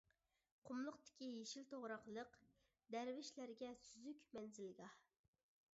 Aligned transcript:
قۇملۇقتىكى 0.69 1.27
يېشىل 1.33 1.67
توغراقلىق، 1.73 2.33
دەرۋىشلەرگە 2.97 3.71
سۈزۈك 3.91 4.29
مەنزىلگاھ. 4.39 4.99